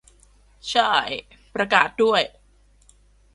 [0.73, 1.09] ช่าย
[1.53, 2.21] ประกาศด้วย